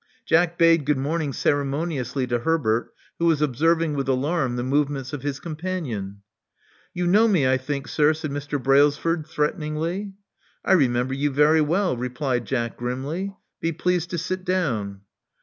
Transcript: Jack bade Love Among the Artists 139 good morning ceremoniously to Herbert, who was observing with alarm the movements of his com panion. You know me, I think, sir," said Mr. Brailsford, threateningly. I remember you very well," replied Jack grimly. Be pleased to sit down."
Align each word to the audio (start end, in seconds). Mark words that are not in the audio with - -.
Jack 0.25 0.57
bade 0.57 0.89
Love 0.89 0.97
Among 0.97 1.03
the 1.03 1.09
Artists 1.27 1.45
139 1.45 1.61
good 1.61 1.69
morning 1.69 2.01
ceremoniously 2.01 2.25
to 2.27 2.43
Herbert, 2.43 2.93
who 3.19 3.25
was 3.27 3.41
observing 3.43 3.93
with 3.93 4.09
alarm 4.09 4.55
the 4.55 4.63
movements 4.63 5.13
of 5.13 5.21
his 5.21 5.39
com 5.39 5.55
panion. 5.55 6.15
You 6.95 7.05
know 7.05 7.27
me, 7.27 7.47
I 7.47 7.57
think, 7.59 7.87
sir," 7.87 8.15
said 8.15 8.31
Mr. 8.31 8.57
Brailsford, 8.59 9.27
threateningly. 9.27 10.13
I 10.65 10.71
remember 10.73 11.13
you 11.13 11.29
very 11.29 11.61
well," 11.61 11.95
replied 11.95 12.45
Jack 12.45 12.77
grimly. 12.77 13.35
Be 13.59 13.71
pleased 13.73 14.09
to 14.09 14.17
sit 14.17 14.43
down." 14.43 15.01